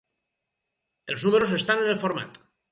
Els 1.15 1.27
números 1.29 1.55
estan 1.61 1.85
en 1.87 1.93
el 1.95 2.03
format. 2.07 2.45